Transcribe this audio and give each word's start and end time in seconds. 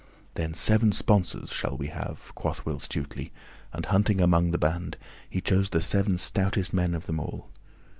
"Then 0.33 0.55
seven 0.55 0.93
sponsors 0.93 1.51
shall 1.51 1.77
we 1.77 1.85
have," 1.89 2.31
quoth 2.33 2.65
Will 2.65 2.79
Stutely, 2.79 3.31
and 3.71 3.85
hunting 3.85 4.19
among 4.19 4.47
all 4.47 4.51
the 4.53 4.57
band, 4.57 4.97
he 5.29 5.41
chose 5.41 5.69
the 5.69 5.79
seven 5.79 6.17
stoutest 6.17 6.73
men 6.73 6.95
of 6.95 7.05
them 7.05 7.19
all. 7.19 7.51